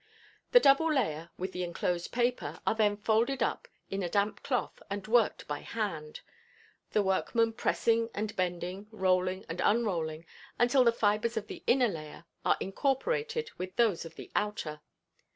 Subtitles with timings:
[0.51, 4.81] The double layer, with the enclosed paper, are then folded up in a damp cloth
[4.89, 6.21] and worked by hand;
[6.89, 10.25] the workman pressing and bending, rolling and unrolling,
[10.57, 14.81] until the fibers of the inner layer are incorporated with those of the outer.